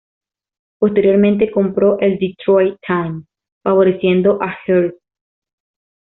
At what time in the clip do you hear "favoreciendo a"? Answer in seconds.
3.61-4.55